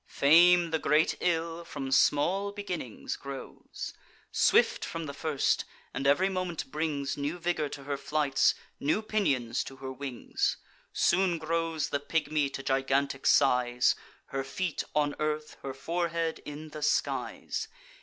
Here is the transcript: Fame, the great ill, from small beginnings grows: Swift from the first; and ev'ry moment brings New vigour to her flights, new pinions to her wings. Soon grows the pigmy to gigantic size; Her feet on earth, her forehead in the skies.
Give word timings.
Fame, 0.07 0.71
the 0.71 0.79
great 0.79 1.15
ill, 1.19 1.63
from 1.63 1.91
small 1.91 2.51
beginnings 2.51 3.15
grows: 3.15 3.93
Swift 4.31 4.83
from 4.83 5.05
the 5.05 5.13
first; 5.13 5.63
and 5.93 6.07
ev'ry 6.07 6.27
moment 6.27 6.71
brings 6.71 7.17
New 7.17 7.37
vigour 7.37 7.69
to 7.69 7.83
her 7.83 7.97
flights, 7.97 8.55
new 8.79 9.03
pinions 9.03 9.63
to 9.63 9.75
her 9.75 9.93
wings. 9.93 10.57
Soon 10.91 11.37
grows 11.37 11.89
the 11.89 11.99
pigmy 11.99 12.49
to 12.49 12.63
gigantic 12.63 13.27
size; 13.27 13.93
Her 14.25 14.43
feet 14.43 14.83
on 14.95 15.13
earth, 15.19 15.57
her 15.61 15.71
forehead 15.75 16.41
in 16.45 16.69
the 16.69 16.81
skies. 16.81 17.67